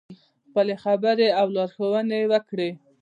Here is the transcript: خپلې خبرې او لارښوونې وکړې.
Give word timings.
خپلې 0.47 0.75
خبرې 0.83 1.27
او 1.39 1.47
لارښوونې 1.55 2.21
وکړې. 2.31 2.69